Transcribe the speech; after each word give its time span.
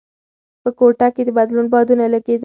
په 0.63 0.69
کوټه 0.79 1.07
کې 1.15 1.21
د 1.25 1.29
بدلون 1.37 1.65
بادونه 1.73 2.03
لګېدل. 2.13 2.39